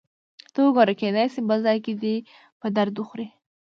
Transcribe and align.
ته 0.53 0.59
وګوره، 0.65 0.93
کېدای 1.01 1.25
شي 1.33 1.41
بل 1.49 1.59
ځای 1.65 1.77
کې 1.85 1.93
دې 2.01 2.15
په 2.59 2.67
درد 2.77 2.95
وخوري. 2.97 3.27